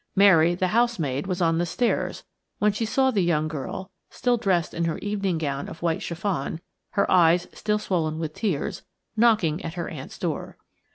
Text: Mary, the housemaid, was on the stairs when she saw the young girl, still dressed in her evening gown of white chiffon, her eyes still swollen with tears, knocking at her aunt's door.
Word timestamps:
Mary, 0.15 0.55
the 0.55 0.69
housemaid, 0.69 1.27
was 1.27 1.43
on 1.43 1.59
the 1.59 1.63
stairs 1.67 2.23
when 2.57 2.71
she 2.71 2.85
saw 2.85 3.11
the 3.11 3.21
young 3.21 3.47
girl, 3.47 3.91
still 4.09 4.35
dressed 4.35 4.73
in 4.73 4.85
her 4.85 4.97
evening 4.97 5.37
gown 5.37 5.69
of 5.69 5.83
white 5.83 6.01
chiffon, 6.01 6.59
her 6.93 7.05
eyes 7.11 7.45
still 7.53 7.77
swollen 7.77 8.17
with 8.17 8.33
tears, 8.33 8.81
knocking 9.15 9.63
at 9.63 9.75
her 9.75 9.87
aunt's 9.89 10.17
door. 10.17 10.57